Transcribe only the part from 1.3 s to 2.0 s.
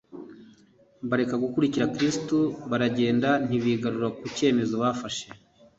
gukurikira